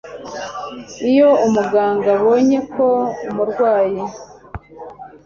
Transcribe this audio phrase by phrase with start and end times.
[1.09, 2.87] Iyo umuganga abonye ko
[3.29, 4.03] umurwayi